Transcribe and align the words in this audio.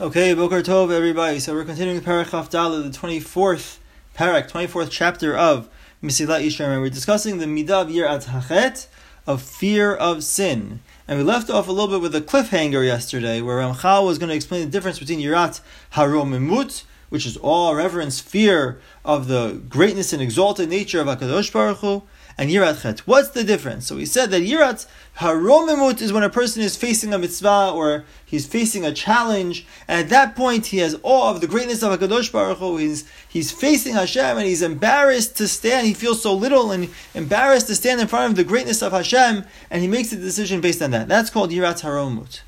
Okay, 0.00 0.34
Boker 0.34 0.60
Tov, 0.60 0.90
everybody. 0.90 1.38
So 1.38 1.54
we're 1.54 1.64
continuing 1.64 2.00
Perek 2.00 2.30
Chaf 2.30 2.50
Dalet, 2.50 2.82
the 2.82 2.98
24th 2.98 3.78
Perek, 4.16 4.50
24th 4.50 4.88
chapter 4.90 5.36
of 5.36 5.68
Mesilat 6.02 6.44
Yesharim. 6.44 6.72
And 6.72 6.82
we're 6.82 6.90
discussing 6.90 7.38
the 7.38 7.46
Midat 7.46 7.94
Yirat 7.94 8.24
Hachet, 8.24 8.88
of 9.24 9.40
fear 9.40 9.94
of 9.94 10.24
sin. 10.24 10.80
And 11.06 11.20
we 11.20 11.24
left 11.24 11.48
off 11.48 11.68
a 11.68 11.70
little 11.70 11.86
bit 11.86 12.02
with 12.02 12.12
a 12.16 12.20
cliffhanger 12.20 12.84
yesterday, 12.84 13.40
where 13.40 13.58
Ramchal 13.58 14.04
was 14.04 14.18
going 14.18 14.30
to 14.30 14.34
explain 14.34 14.62
the 14.62 14.70
difference 14.70 14.98
between 14.98 15.20
Yirat 15.20 15.60
Haromimut, 15.92 16.82
which 17.08 17.24
is 17.24 17.38
awe, 17.40 17.70
reverence, 17.70 18.18
fear 18.18 18.80
of 19.04 19.28
the 19.28 19.62
greatness 19.68 20.12
and 20.12 20.20
exalted 20.20 20.68
nature 20.68 21.00
of 21.02 21.06
HaKadosh 21.06 21.52
Baruch 21.52 21.78
Hu, 21.78 22.02
and 22.36 22.50
Yirat 22.50 22.82
Chet. 22.82 23.00
What's 23.00 23.30
the 23.30 23.44
difference? 23.44 23.86
So 23.86 23.96
we 23.96 24.06
said 24.06 24.30
that 24.30 24.42
Yirat 24.42 24.86
Haromimut 25.18 26.00
is 26.00 26.12
when 26.12 26.22
a 26.22 26.30
person 26.30 26.62
is 26.62 26.76
facing 26.76 27.14
a 27.14 27.18
mitzvah 27.18 27.72
or 27.74 28.04
he's 28.24 28.46
facing 28.46 28.84
a 28.84 28.92
challenge, 28.92 29.66
and 29.86 30.00
at 30.00 30.10
that 30.10 30.34
point 30.34 30.66
he 30.66 30.78
has 30.78 30.98
awe 31.02 31.30
of 31.30 31.40
the 31.40 31.46
greatness 31.46 31.82
of 31.82 31.98
HaKadosh 31.98 32.32
Baruch 32.32 32.58
Hu. 32.58 32.76
He's, 32.76 33.08
he's 33.28 33.52
facing 33.52 33.94
Hashem 33.94 34.38
and 34.38 34.46
he's 34.46 34.62
embarrassed 34.62 35.36
to 35.36 35.46
stand. 35.46 35.86
He 35.86 35.94
feels 35.94 36.22
so 36.22 36.34
little 36.34 36.72
and 36.72 36.90
embarrassed 37.14 37.68
to 37.68 37.74
stand 37.74 38.00
in 38.00 38.08
front 38.08 38.30
of 38.30 38.36
the 38.36 38.44
greatness 38.44 38.82
of 38.82 38.92
Hashem, 38.92 39.44
and 39.70 39.82
he 39.82 39.88
makes 39.88 40.12
a 40.12 40.16
decision 40.16 40.60
based 40.60 40.82
on 40.82 40.90
that. 40.90 41.08
That's 41.08 41.30
called 41.30 41.50
Yirat 41.50 41.82
Haromimut. 41.82 42.40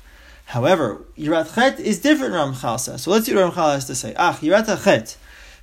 However, 0.47 1.01
Yirat 1.17 1.55
Chet 1.55 1.79
is 1.79 1.99
different, 1.99 2.33
Ramchal 2.33 2.79
says. 2.79 3.03
So 3.03 3.11
let's 3.11 3.25
see 3.25 3.35
what 3.35 3.53
Ramchal 3.53 3.73
has 3.73 3.85
to 3.85 3.95
say. 3.95 4.13
Ah, 4.17 4.37
Yirat 4.41 4.83
Chet 4.83 5.17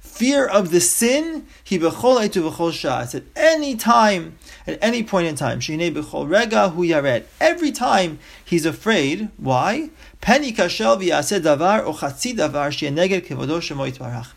fear 0.05 0.47
of 0.47 0.71
the 0.71 0.81
sin, 0.81 1.47
he 1.65 1.79
bechol 1.79 2.31
to 2.31 2.43
bechol 2.43 2.71
shas. 2.71 3.15
At 3.15 3.25
any 3.35 3.75
time, 3.75 4.39
at 4.67 4.79
any 4.81 5.03
point 5.03 5.27
in 5.27 5.35
time, 5.35 5.59
shine 5.59 5.81
bechol 5.81 6.29
rega 6.29 6.69
hu 6.69 6.83
yared. 6.83 7.25
Every 7.41 7.73
time 7.73 8.21
he's 8.45 8.65
afraid. 8.65 9.31
Why? 9.39 9.91
Penny 10.21 10.53
kashel 10.53 10.99
v'yaseh 10.99 11.41
davar 11.41 11.85
or 11.85 11.95
chatzi 11.95 12.37
davar 12.37 12.71
she'neged 12.71 13.27
kevodo 13.27 13.59
shemo 13.59 13.91
yitbarach. 13.91 14.29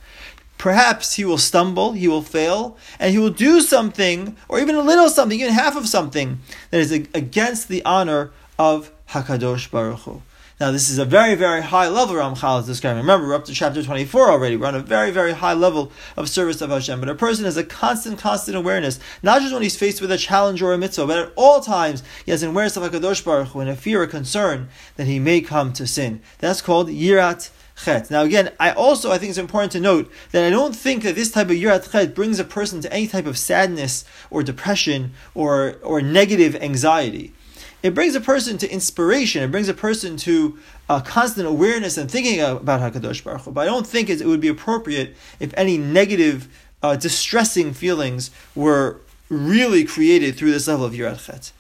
Perhaps 0.57 1.13
he 1.13 1.25
will 1.25 1.37
stumble, 1.37 1.91
he 1.91 2.07
will 2.07 2.23
fail, 2.23 2.77
and 2.99 3.11
he 3.11 3.19
will 3.19 3.29
do 3.29 3.61
something, 3.61 4.35
or 4.49 4.59
even 4.59 4.73
a 4.73 4.81
little 4.81 5.07
something, 5.07 5.39
even 5.39 5.53
half 5.53 5.75
of 5.75 5.87
something, 5.87 6.39
that 6.71 6.79
is 6.79 6.91
against 6.91 7.67
the 7.67 7.85
honor 7.85 8.31
of 8.57 8.91
Hakadosh 9.09 9.69
Baruch 9.69 9.99
Hu. 9.99 10.23
Now, 10.59 10.71
this 10.71 10.89
is 10.89 10.97
a 10.97 11.05
very, 11.05 11.35
very 11.35 11.61
high 11.61 11.87
level 11.87 12.15
Ramchal 12.15 12.61
is 12.61 12.65
describing. 12.65 13.01
Remember, 13.01 13.27
we're 13.27 13.35
up 13.35 13.45
to 13.45 13.53
chapter 13.53 13.83
24 13.83 14.31
already. 14.31 14.57
We're 14.57 14.65
on 14.65 14.73
a 14.73 14.79
very, 14.79 15.11
very 15.11 15.33
high 15.33 15.53
level 15.53 15.91
of 16.15 16.29
service 16.29 16.61
of 16.61 16.71
Hashem. 16.71 16.99
But 16.99 17.09
a 17.09 17.13
person 17.13 17.45
has 17.45 17.57
a 17.57 17.63
constant, 17.63 18.17
constant 18.17 18.57
awareness, 18.57 18.99
not 19.21 19.41
just 19.41 19.53
when 19.53 19.61
he's 19.61 19.77
faced 19.77 20.01
with 20.01 20.11
a 20.11 20.17
challenge 20.17 20.63
or 20.63 20.73
a 20.73 20.77
mitzvah, 20.79 21.05
but 21.05 21.19
at 21.19 21.31
all 21.35 21.61
times 21.61 22.01
he 22.25 22.31
has 22.31 22.41
an 22.41 22.49
awareness 22.49 22.75
of 22.75 22.81
HaKadosh 22.81 23.23
Baruch 23.23 23.49
Hu 23.49 23.59
and 23.59 23.69
a 23.69 23.75
fear 23.75 24.01
or 24.01 24.07
concern 24.07 24.69
that 24.95 25.05
he 25.05 25.19
may 25.19 25.41
come 25.41 25.73
to 25.73 25.85
sin. 25.85 26.21
That's 26.39 26.63
called 26.63 26.89
Yirat 26.89 27.51
Chet. 27.83 28.09
Now 28.09 28.23
again, 28.23 28.49
I 28.59 28.71
also 28.71 29.11
I 29.11 29.19
think 29.19 29.29
it's 29.29 29.37
important 29.37 29.73
to 29.73 29.79
note 29.79 30.11
that 30.31 30.43
I 30.43 30.49
don't 30.49 30.75
think 30.75 31.03
that 31.03 31.13
this 31.13 31.29
type 31.29 31.51
of 31.51 31.55
yirat 31.55 31.91
chet 31.91 32.15
brings 32.15 32.39
a 32.39 32.43
person 32.43 32.81
to 32.81 32.91
any 32.91 33.05
type 33.05 33.27
of 33.27 33.37
sadness 33.37 34.05
or 34.31 34.41
depression 34.41 35.11
or 35.35 35.75
or 35.83 36.01
negative 36.01 36.55
anxiety 36.55 37.35
it 37.83 37.93
brings 37.93 38.15
a 38.15 38.21
person 38.21 38.57
to 38.57 38.69
inspiration. 38.69 39.43
It 39.43 39.51
brings 39.51 39.69
a 39.69 39.73
person 39.73 40.17
to 40.17 40.57
a 40.89 41.01
constant 41.01 41.47
awareness 41.47 41.97
and 41.97 42.09
thinking 42.09 42.41
about 42.41 42.81
Hakadosh 42.81 43.23
Baruch 43.23 43.41
Hu. 43.41 43.51
But 43.51 43.61
I 43.61 43.65
don't 43.65 43.85
think 43.85 44.09
it 44.09 44.25
would 44.25 44.41
be 44.41 44.47
appropriate 44.47 45.15
if 45.39 45.53
any 45.55 45.77
negative, 45.77 46.47
uh, 46.81 46.95
distressing 46.95 47.73
feelings 47.73 48.31
were 48.55 49.01
really 49.29 49.83
created 49.83 50.35
through 50.35 50.51
this 50.51 50.67
level 50.67 50.85
of 50.85 50.93
yirat 50.93 51.25
chet. 51.25 51.51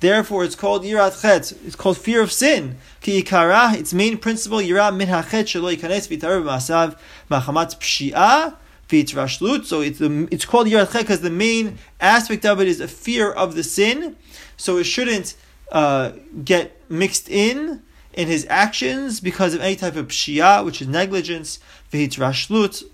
Therefore, 0.00 0.44
it's 0.44 0.54
called 0.56 0.82
yirat 0.82 1.22
chet. 1.22 1.52
It's 1.64 1.76
called 1.76 1.96
fear 1.96 2.20
of 2.20 2.32
sin. 2.32 2.76
Ki 3.00 3.24
its 3.24 3.94
main 3.94 4.18
principle 4.18 4.58
yirat 4.58 4.96
min 4.96 5.08
hachet 5.08 5.44
shelo 5.44 5.74
yikanes 5.74 6.08
v'tarev 6.08 6.42
masav 6.42 6.98
machamat 7.30 7.78
pshi'ah 7.78 8.56
v'yitrashlut. 8.88 9.64
So 9.64 9.80
it's 9.80 9.98
the, 9.98 10.28
it's 10.30 10.44
called 10.44 10.66
yirat 10.66 10.92
chet 10.92 11.02
because 11.02 11.20
the 11.20 11.30
main 11.30 11.78
aspect 12.00 12.44
of 12.44 12.60
it 12.60 12.68
is 12.68 12.80
a 12.80 12.88
fear 12.88 13.30
of 13.30 13.54
the 13.54 13.62
sin. 13.62 14.16
So 14.56 14.78
it 14.78 14.84
shouldn't 14.84 15.34
uh, 15.72 16.12
get 16.44 16.80
mixed 16.90 17.28
in 17.28 17.82
in 18.12 18.28
his 18.28 18.46
actions 18.48 19.20
because 19.20 19.52
of 19.54 19.60
any 19.60 19.76
type 19.76 19.96
of 19.96 20.08
pshia, 20.08 20.64
which 20.64 20.80
is 20.80 20.88
negligence, 20.88 21.58
v'yitrashlut, 21.92 22.84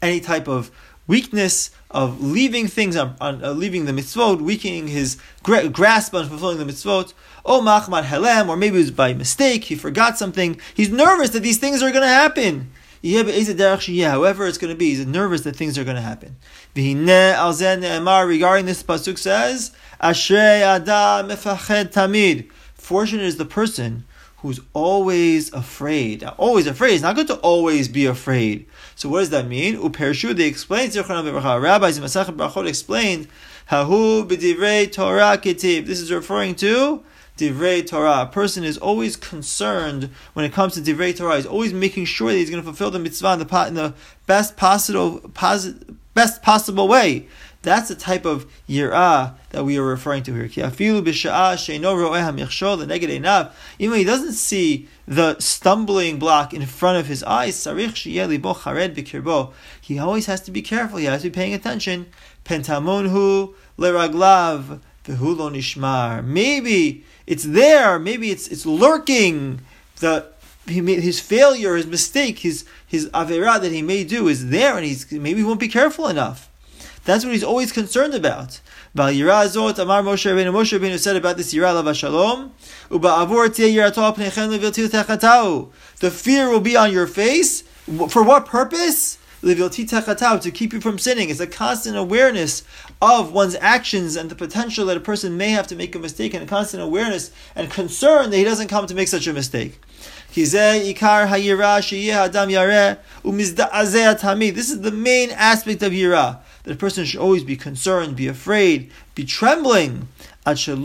any 0.00 0.20
type 0.20 0.46
of 0.46 0.70
weakness 1.06 1.70
of 1.90 2.22
leaving 2.22 2.66
things 2.66 2.96
on, 2.96 3.14
on 3.20 3.44
uh, 3.44 3.50
leaving 3.52 3.84
the 3.84 3.92
mitzvot, 3.92 4.40
weakening 4.40 4.88
his 4.88 5.18
gra- 5.42 5.68
grasp 5.68 6.14
on 6.14 6.28
fulfilling 6.28 6.58
the 6.58 6.64
mitzvot. 6.64 7.12
Oh, 7.44 7.60
machmad 7.60 8.04
helem, 8.04 8.48
or 8.48 8.56
maybe 8.56 8.76
it 8.76 8.80
was 8.80 8.90
by 8.90 9.12
mistake, 9.12 9.64
he 9.64 9.74
forgot 9.74 10.16
something. 10.16 10.58
He's 10.74 10.90
nervous 10.90 11.30
that 11.30 11.40
these 11.40 11.58
things 11.58 11.82
are 11.82 11.90
going 11.90 12.02
to 12.02 12.08
happen. 12.08 12.70
However, 13.04 14.46
it's 14.46 14.58
going 14.58 14.72
to 14.72 14.76
be. 14.76 14.94
He's 14.94 15.04
nervous 15.06 15.42
that 15.42 15.56
things 15.56 15.76
are 15.76 15.84
going 15.84 15.96
to 15.96 16.02
happen. 16.02 16.36
Regarding 16.74 17.06
this 18.66 18.82
pasuk 18.82 19.18
says, 19.18 19.72
"Ashrei 20.02 20.62
adam 20.62 21.28
mefached 21.28 21.92
tamid." 21.92 22.48
Fortunate 22.74 23.24
is 23.24 23.36
the 23.36 23.44
person 23.44 24.04
who's 24.38 24.60
always 24.72 25.52
afraid. 25.52 26.24
Always 26.38 26.66
afraid. 26.66 26.94
It's 26.94 27.02
not 27.02 27.16
good 27.16 27.26
to 27.28 27.36
always 27.36 27.88
be 27.88 28.06
afraid. 28.06 28.66
So 28.94 29.08
what 29.08 29.20
does 29.20 29.30
that 29.30 29.46
mean? 29.48 29.80
They 29.92 30.46
explain, 30.46 30.90
rabbis 30.90 31.96
in 31.98 32.04
Masachet 32.04 32.36
Brachot 32.36 32.66
explained, 32.66 33.28
Hahu. 33.70 34.28
This 35.86 36.00
is 36.00 36.12
referring 36.12 36.54
to 36.56 37.02
divrei 37.36 37.86
Torah. 37.86 38.22
A 38.22 38.26
person 38.26 38.64
is 38.64 38.78
always 38.78 39.16
concerned 39.16 40.10
when 40.34 40.44
it 40.44 40.52
comes 40.52 40.74
to 40.74 40.80
divrei 40.80 41.16
Torah. 41.16 41.36
He's 41.36 41.46
always 41.46 41.72
making 41.72 42.04
sure 42.06 42.30
that 42.30 42.36
he's 42.38 42.50
going 42.50 42.62
to 42.62 42.66
fulfill 42.66 42.90
the 42.90 42.98
mitzvah 42.98 43.32
in 43.34 43.38
the, 43.40 43.66
in 43.68 43.74
the 43.74 43.94
best 44.26 44.56
possible, 44.56 45.20
best 46.14 46.42
possible 46.42 46.88
way. 46.88 47.26
That's 47.62 47.88
the 47.88 47.94
type 47.94 48.26
of 48.26 48.46
yirah 48.68 49.36
that 49.50 49.64
we 49.64 49.78
are 49.78 49.82
referring 49.82 50.22
to 50.24 50.34
here. 50.34 50.44
Even 50.78 51.02
when 53.90 53.98
he 53.98 54.04
doesn't 54.04 54.32
see 54.34 54.88
the 55.08 55.38
stumbling 55.38 56.18
block 56.18 56.52
in 56.52 56.66
front 56.66 56.98
of 56.98 57.06
his 57.06 57.22
eyes, 57.22 57.64
he 57.64 57.70
always 59.98 60.26
has 60.26 60.40
to 60.42 60.50
be 60.50 60.60
careful. 60.60 60.98
He 60.98 61.06
has 61.06 61.22
to 61.22 61.30
be 61.30 61.34
paying 61.34 61.54
attention. 61.54 62.06
Pentamonhu 62.44 63.54
leraglav 63.78 64.80
nishmar. 65.04 66.24
Maybe 66.24 67.04
it's 67.26 67.44
there. 67.44 67.98
Maybe 67.98 68.30
it's 68.30 68.48
it's 68.48 68.66
lurking. 68.66 69.60
The 70.00 70.26
his 70.66 71.20
failure, 71.20 71.76
his 71.76 71.86
mistake, 71.86 72.38
his 72.40 72.64
his 72.86 73.08
avera 73.10 73.60
that 73.60 73.72
he 73.72 73.82
may 73.82 74.04
do 74.04 74.28
is 74.28 74.48
there, 74.48 74.76
and 74.76 74.84
he's 74.84 75.10
maybe 75.12 75.40
he 75.40 75.44
won't 75.44 75.60
be 75.60 75.68
careful 75.68 76.08
enough. 76.08 76.48
That's 77.04 77.24
what 77.24 77.34
he's 77.34 77.44
always 77.44 77.70
concerned 77.70 78.14
about. 78.14 78.60
Amar 78.96 79.12
Moshe 79.12 80.24
Rabbeinu, 80.24 80.52
Moshe 80.52 80.78
Rabbeinu 80.78 80.98
said 80.98 81.16
about 81.16 81.36
this 81.36 81.52
Yirah 81.52 81.74
Lava 81.74 81.92
Shalom, 81.94 82.54
The 86.00 86.10
fear 86.10 86.48
will 86.48 86.60
be 86.60 86.76
on 86.76 86.92
your 86.92 87.06
face. 87.06 87.62
For 88.08 88.22
what 88.22 88.46
purpose? 88.46 89.18
To 89.44 90.50
keep 90.52 90.72
you 90.72 90.80
from 90.80 90.98
sinning. 90.98 91.28
It's 91.28 91.38
a 91.38 91.46
constant 91.46 91.98
awareness 91.98 92.62
of 93.02 93.30
one's 93.32 93.54
actions 93.56 94.16
and 94.16 94.30
the 94.30 94.34
potential 94.34 94.86
that 94.86 94.96
a 94.96 95.00
person 95.00 95.36
may 95.36 95.50
have 95.50 95.66
to 95.66 95.76
make 95.76 95.94
a 95.94 95.98
mistake, 95.98 96.32
and 96.32 96.42
a 96.42 96.46
constant 96.46 96.82
awareness 96.82 97.30
and 97.54 97.70
concern 97.70 98.30
that 98.30 98.38
he 98.38 98.44
doesn't 98.44 98.68
come 98.68 98.86
to 98.86 98.94
make 98.94 99.08
such 99.08 99.26
a 99.26 99.34
mistake. 99.34 99.78
This 100.34 100.52
is 100.52 100.52
the 104.80 104.92
main 104.92 105.30
aspect 105.30 105.82
of 105.82 105.92
yirah 105.92 106.38
that 106.62 106.72
a 106.72 106.76
person 106.76 107.04
should 107.04 107.20
always 107.20 107.44
be 107.44 107.56
concerned, 107.56 108.16
be 108.16 108.26
afraid, 108.26 108.90
be 109.14 109.24
trembling. 109.24 110.08
Until 110.46 110.76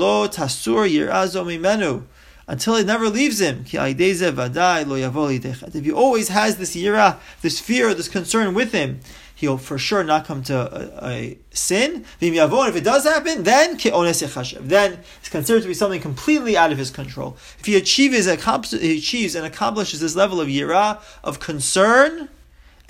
it 2.50 2.86
never 2.86 3.10
leaves 3.10 3.40
him. 3.40 3.64
If 3.72 3.72
he 5.86 5.92
always 5.92 6.30
has 6.30 6.58
this 6.58 6.76
yira, 6.76 7.18
this 7.42 7.60
fear, 7.60 7.94
this 7.94 8.08
concern 8.08 8.54
with 8.56 8.72
him, 8.72 9.02
he'll 9.36 9.58
for 9.58 9.78
sure 9.78 10.04
not 10.04 10.26
come 10.26 10.44
to 10.44 10.56
a, 10.56 11.08
a 11.08 11.38
sin. 11.52 12.06
If 12.20 12.76
it 12.76 12.84
does 12.84 13.04
happen, 13.04 13.44
then 13.44 13.78
then 13.78 15.00
it's 15.20 15.30
considered 15.30 15.62
to 15.62 15.68
be 15.68 15.74
something 15.74 16.02
completely 16.02 16.58
out 16.58 16.72
of 16.72 16.78
his 16.78 16.90
control. 16.90 17.38
If 17.60 17.66
he 17.66 17.76
achieves, 17.78 18.26
he 18.26 18.98
achieves 18.98 19.36
and 19.36 19.46
accomplishes 19.46 20.00
this 20.00 20.16
level 20.16 20.42
of 20.42 20.48
yira, 20.48 21.00
of 21.24 21.40
concern, 21.40 22.30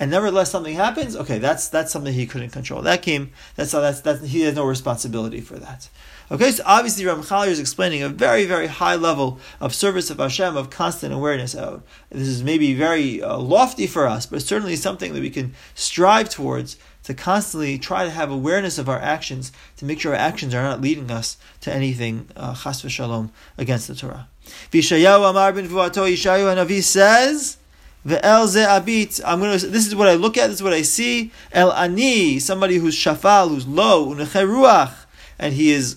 and 0.00 0.10
nevertheless 0.10 0.50
something 0.50 0.74
happens, 0.74 1.14
okay, 1.14 1.38
that's 1.38 1.68
that's 1.68 1.92
something 1.92 2.12
he 2.12 2.26
couldn't 2.26 2.50
control. 2.50 2.82
That 2.82 3.02
came, 3.02 3.30
that's 3.54 3.70
how 3.70 3.80
that's 3.80 4.00
that's 4.00 4.22
he 4.24 4.40
has 4.40 4.56
no 4.56 4.64
responsibility 4.64 5.40
for 5.40 5.56
that. 5.58 5.88
Okay, 6.32 6.52
so 6.52 6.62
obviously 6.64 7.04
Ramchal 7.04 7.48
is 7.48 7.58
explaining 7.58 8.02
a 8.02 8.08
very, 8.08 8.44
very 8.44 8.68
high 8.68 8.94
level 8.94 9.40
of 9.60 9.74
service 9.74 10.10
of 10.10 10.18
Hashem, 10.18 10.56
of 10.56 10.70
constant 10.70 11.12
awareness. 11.12 11.56
Uh, 11.56 11.80
this 12.08 12.28
is 12.28 12.42
maybe 12.42 12.72
very 12.72 13.20
uh, 13.20 13.36
lofty 13.36 13.88
for 13.88 14.06
us, 14.06 14.26
but 14.26 14.40
certainly 14.40 14.76
something 14.76 15.12
that 15.12 15.20
we 15.20 15.30
can 15.30 15.54
strive 15.74 16.28
towards 16.28 16.76
to 16.76 16.80
to 17.10 17.14
constantly 17.14 17.78
try 17.78 18.04
to 18.04 18.10
have 18.10 18.30
awareness 18.30 18.78
of 18.78 18.88
our 18.88 18.98
actions, 19.00 19.52
to 19.76 19.84
make 19.84 20.00
sure 20.00 20.12
our 20.12 20.18
actions 20.18 20.54
are 20.54 20.62
not 20.62 20.80
leading 20.80 21.10
us 21.10 21.36
to 21.60 21.72
anything 21.72 22.28
uh, 22.36 22.54
chas 22.54 22.82
v'shalom 22.82 23.30
against 23.58 23.88
the 23.88 23.94
Torah. 23.94 24.28
Vishayahu 24.70 25.30
Amar 25.30 25.52
ben 25.52 25.68
Vuato 25.68 26.06
Yishayu 26.06 26.54
Hanavi 26.54 26.82
says, 26.82 27.56
The 28.04 28.24
el 28.24 28.46
ze 28.46 28.64
abit. 28.64 29.20
I'm 29.24 29.40
gonna. 29.40 29.58
This 29.58 29.86
is 29.86 29.94
what 29.94 30.08
I 30.08 30.14
look 30.14 30.38
at. 30.38 30.46
This 30.46 30.56
is 30.56 30.62
what 30.62 30.72
I 30.72 30.82
see. 30.82 31.32
El 31.52 31.72
ani, 31.72 32.38
somebody 32.38 32.76
who's 32.76 32.96
shafal, 32.96 33.50
who's 33.50 33.66
low, 33.66 34.14
unecheruach, 34.14 34.92
and 35.38 35.52
he 35.54 35.70
is 35.72 35.96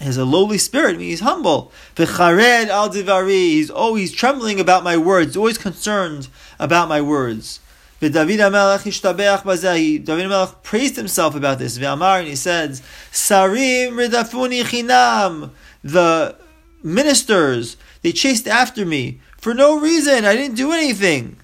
has 0.00 0.16
a 0.16 0.24
lowly 0.24 0.58
spirit. 0.58 1.00
He's 1.00 1.20
humble. 1.20 1.72
V'chared 1.96 2.68
al 2.68 2.90
divari. 2.90 3.30
He's 3.30 3.70
always 3.70 4.12
trembling 4.12 4.60
about 4.60 4.84
my 4.84 4.96
words. 4.96 5.36
Always 5.36 5.58
concerned 5.58 6.28
about 6.58 6.88
my 6.88 7.00
words. 7.00 7.60
David 8.00 8.38
Melech 8.38 8.82
praised 10.64 10.96
himself 10.96 11.34
about 11.36 11.58
this. 11.60 11.78
V'amar, 11.78 12.18
and 12.18 12.28
he 12.28 12.34
says, 12.34 12.82
Sarim 13.12 13.92
ridafuni 13.92 14.64
chinam. 14.64 15.50
The 15.84 16.36
ministers, 16.82 17.76
they 18.02 18.10
chased 18.12 18.48
after 18.48 18.84
me 18.84 19.20
for 19.42 19.52
no 19.52 19.78
reason. 19.78 20.24
I 20.24 20.34
didn't 20.34 20.56
do 20.56 20.72
anything. 20.72 21.36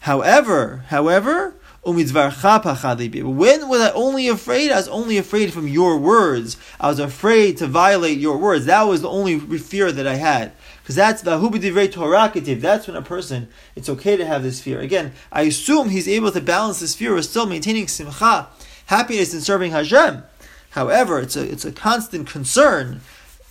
However, 0.00 0.84
however, 0.88 1.54
when 1.82 1.96
was 1.96 2.16
I 2.16 3.92
only 3.94 4.26
afraid? 4.28 4.72
I 4.72 4.76
was 4.76 4.88
only 4.88 5.18
afraid 5.18 5.52
from 5.52 5.68
your 5.68 5.98
words. 5.98 6.56
I 6.80 6.88
was 6.88 6.98
afraid 6.98 7.58
to 7.58 7.68
violate 7.68 8.18
your 8.18 8.38
words. 8.38 8.66
That 8.66 8.82
was 8.82 9.02
the 9.02 9.08
only 9.08 9.38
fear 9.38 9.92
that 9.92 10.06
I 10.06 10.14
had. 10.14 10.50
Because 10.82 10.96
that's 10.96 11.22
the 11.22 11.38
hubidivrei 11.38 11.88
torakativ. 11.92 12.60
That's 12.60 12.88
when 12.88 12.96
a 12.96 13.02
person, 13.02 13.48
it's 13.76 13.88
okay 13.88 14.16
to 14.16 14.26
have 14.26 14.42
this 14.42 14.60
fear. 14.60 14.80
Again, 14.80 15.12
I 15.30 15.42
assume 15.42 15.90
he's 15.90 16.08
able 16.08 16.32
to 16.32 16.40
balance 16.40 16.80
this 16.80 16.96
fear 16.96 17.14
with 17.14 17.26
still 17.26 17.46
maintaining 17.46 17.86
simcha, 17.86 18.48
happiness 18.86 19.34
in 19.34 19.40
serving 19.40 19.72
Hashem. 19.72 20.24
However, 20.70 21.20
it's 21.20 21.36
a, 21.36 21.42
it's 21.48 21.64
a 21.64 21.72
constant 21.72 22.28
concern 22.28 23.00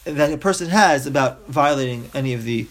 that 0.04 0.32
a 0.32 0.38
person 0.38 0.70
has 0.70 1.06
about 1.06 1.46
violating 1.48 2.10
any 2.14 2.34
of 2.34 2.44
the. 2.44 2.68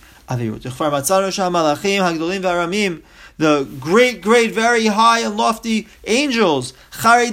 The 3.37 3.67
great, 3.81 4.23
great, 4.23 4.53
very 4.53 4.87
high 4.87 5.19
and 5.21 5.37
lofty 5.37 5.89
angels, 6.07 6.73
because 6.93 7.31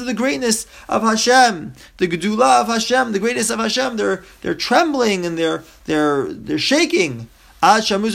of 0.00 0.06
the 0.06 0.14
greatness 0.14 0.66
of 0.88 1.02
Hashem, 1.02 1.72
the 1.96 2.06
gedula 2.06 2.60
of 2.60 2.68
Hashem, 2.68 3.12
the 3.12 3.18
greatness 3.18 3.50
of 3.50 3.58
Hashem, 3.58 3.96
they're 3.96 4.22
they're 4.42 4.54
trembling 4.54 5.24
and 5.24 5.38
they're 5.38 5.64
they're 5.86 6.30
they're 6.32 6.58
shaking. 6.58 7.28
Our 7.62 7.80
rabbis 7.80 8.14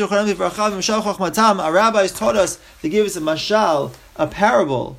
taught 2.12 2.36
us, 2.36 2.60
they 2.82 2.90
gave 2.90 3.06
us 3.06 3.16
a 3.16 3.22
mashal, 3.22 3.94
a 4.16 4.28
parable. 4.28 4.98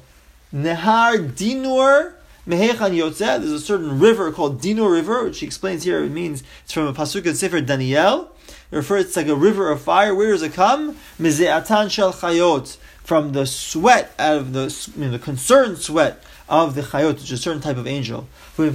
Nehar 0.52 1.32
dinur 1.32 2.14
Mehechan 2.48 2.96
Yotzeh, 2.96 3.38
there's 3.40 3.52
a 3.52 3.60
certain 3.60 3.98
river 3.98 4.32
called 4.32 4.62
Dinur 4.62 4.90
River, 4.90 5.24
which 5.24 5.40
he 5.40 5.46
explains 5.46 5.84
here, 5.84 6.02
it 6.02 6.08
means 6.10 6.42
it's 6.64 6.72
from 6.72 6.86
a 6.86 6.94
pasuk 6.94 7.26
in 7.26 7.34
Sefer 7.34 7.60
Daniel. 7.60 8.34
It 8.70 8.76
refers 8.76 9.12
to 9.12 9.20
like 9.20 9.28
a 9.28 9.36
river 9.36 9.70
of 9.70 9.82
fire. 9.82 10.14
Where 10.14 10.32
does 10.32 10.40
it 10.40 10.54
come? 10.54 10.96
Mize'atan 11.20 11.90
shel 11.90 12.14
chayot, 12.14 12.78
from 13.04 13.32
the 13.32 13.44
sweat 13.44 14.14
out 14.18 14.38
of 14.38 14.54
the 14.54 14.90
you 14.96 15.04
know, 15.04 15.10
the 15.10 15.18
concerned 15.18 15.76
sweat 15.76 16.24
of 16.48 16.74
the 16.74 16.80
chayot, 16.80 17.16
which 17.16 17.24
is 17.24 17.32
a 17.32 17.36
certain 17.36 17.60
type 17.60 17.76
of 17.76 17.86
angel. 17.86 18.26
This 18.56 18.66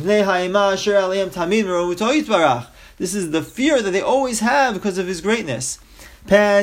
is 3.16 3.32
the 3.32 3.42
fear 3.42 3.82
that 3.82 3.90
they 3.90 4.02
always 4.02 4.40
have 4.42 4.76
because 4.76 5.00
of 5.00 5.08
his 5.08 5.20
greatness. 5.20 5.80
They're 6.26 6.60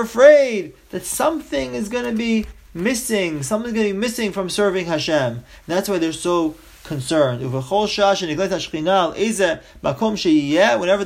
afraid 0.00 0.72
that 0.90 1.04
something 1.04 1.74
is 1.74 1.88
going 1.88 2.04
to 2.04 2.12
be 2.12 2.46
missing, 2.74 3.42
something's 3.42 3.72
going 3.72 3.86
to 3.86 3.94
be 3.94 3.98
missing 3.98 4.32
from 4.32 4.50
serving 4.50 4.84
Hashem. 4.86 5.44
That's 5.66 5.88
why 5.88 5.98
they're 5.98 6.12
so 6.12 6.56
concerned. 6.82 7.40
Whenever 7.40 7.64
the 7.64 7.72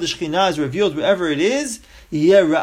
Shekhinah 0.06 0.50
is 0.50 0.58
revealed, 0.58 0.96
wherever 0.96 1.28
it 1.28 1.38
is, 1.38 1.80
there 2.10 2.56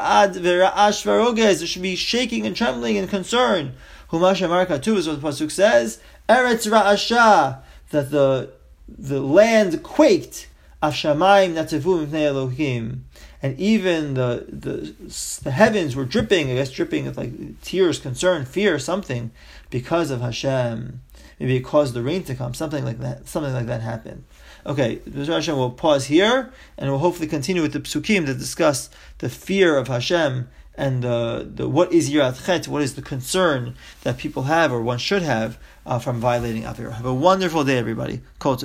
should 1.68 1.81
be 1.81 1.96
shaking 1.96 2.46
and 2.46 2.56
trembling 2.56 2.98
and 2.98 3.10
concern. 3.10 3.74
Humash 4.12 4.44
Amar 4.44 4.66
too 4.80 4.98
is 4.98 5.08
what 5.08 5.22
the 5.22 5.28
Pasuk 5.28 5.51
says, 5.51 6.01
Eretz 6.28 6.68
Ra'asha, 6.69 7.60
that 7.92 8.12
the, 8.12 8.50
the 8.88 9.22
land 9.22 9.84
quaked, 9.84 10.48
Ashamayim 10.90 11.54
Natavu 11.54 12.14
Elohim 12.14 13.06
and 13.46 13.60
even 13.60 14.16
the, 14.16 14.46
the 14.50 14.96
the 15.44 15.52
heavens 15.52 15.96
were 15.96 16.06
dripping, 16.06 16.50
I 16.50 16.56
guess 16.56 16.72
dripping 16.72 17.06
with 17.06 17.16
like 17.16 17.62
tears, 17.62 18.00
concern, 18.00 18.44
fear, 18.46 18.80
something, 18.80 19.30
because 19.70 20.10
of 20.10 20.22
Hashem. 20.22 21.02
Maybe 21.40 21.58
it 21.58 21.62
caused 21.62 21.94
the 21.94 22.02
rain 22.02 22.24
to 22.24 22.34
come, 22.34 22.56
something 22.56 22.84
like 22.84 23.00
that. 23.00 23.28
Something 23.28 23.54
like 23.54 23.68
that 23.68 23.82
happened. 23.82 24.24
Okay, 24.66 25.00
Hashem 25.14 25.56
will 25.56 25.70
pause 25.70 26.06
here, 26.06 26.52
and 26.76 26.90
we'll 26.90 27.00
hopefully 27.00 27.28
continue 27.28 27.62
with 27.62 27.74
the 27.74 27.82
psukim 27.82 28.26
to 28.26 28.34
discuss 28.34 28.90
the 29.20 29.30
fear 29.30 29.78
of 29.78 29.90
Hashem 29.90 30.50
and 30.78 31.04
the, 31.04 31.48
the 31.54 31.70
what 31.70 31.94
is 31.94 32.10
yirat 32.10 32.46
chet, 32.46 32.68
what 32.68 32.82
is 32.82 32.96
the 32.96 33.02
concern 33.02 33.76
that 34.02 34.18
people 34.18 34.44
have 34.44 34.72
or 34.72 34.82
one 34.82 34.98
should 34.98 35.22
have 35.22 35.60
uh, 35.86 36.00
from 36.00 36.20
violating 36.20 36.64
avir. 36.64 36.92
Have 36.92 37.06
a 37.06 37.14
wonderful 37.14 37.64
day, 37.64 37.78
everybody. 37.78 38.22